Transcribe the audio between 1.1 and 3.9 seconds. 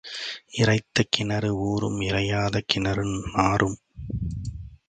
கிணறு ஊறும் இறையாத கிணறு நாறும்.